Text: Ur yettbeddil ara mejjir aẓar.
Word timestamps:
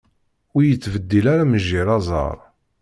Ur 0.55 0.63
yettbeddil 0.65 1.25
ara 1.33 1.45
mejjir 1.51 1.87
aẓar. 1.97 2.37